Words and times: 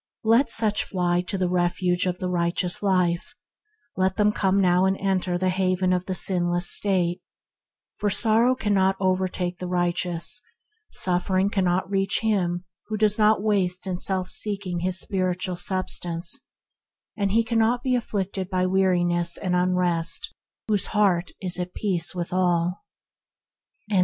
Let 0.23 0.47
E.K. 0.47 0.67
9] 0.95 0.99
128 0.99 1.37
THE 1.37 1.45
HEAVENLY 1.45 1.61
LIFE 1.61 1.69
such 1.69 1.77
go 1.77 1.77
to 1.77 1.91
the 1.91 1.91
refuge 1.91 2.05
of 2.07 2.17
the 2.17 2.27
righteous 2.27 2.81
life; 2.81 3.35
let 3.95 4.17
them 4.17 4.31
come 4.31 4.59
now 4.59 4.85
and 4.85 4.97
enter 4.99 5.37
the 5.37 5.49
haven 5.49 5.93
of 5.93 6.05
the 6.07 6.15
sinless 6.15 6.71
state, 6.71 7.21
for 7.97 8.09
sorrow 8.09 8.55
cannot 8.55 8.95
overtake 8.99 9.59
the 9.59 9.67
righteous; 9.67 10.41
suffering 10.89 11.51
cannot 11.51 11.87
reach 11.87 12.21
him 12.21 12.65
who 12.87 12.97
does 12.97 13.19
not 13.19 13.43
waste 13.43 13.85
in 13.85 13.99
self 13.99 14.27
seeking 14.31 14.79
his 14.79 14.99
spiritual 14.99 15.55
substance; 15.55 16.47
and 17.15 17.33
he 17.33 17.43
cannot 17.43 17.83
be 17.83 17.93
afflicted 17.95 18.49
by 18.49 18.65
weariness 18.65 19.37
and 19.37 19.55
unrest 19.55 20.33
whose 20.67 20.87
heart 20.97 21.29
is 21.39 21.59
at 21.59 21.75
peace 21.75 22.15
with 22.15 22.33
all. 22.33 22.81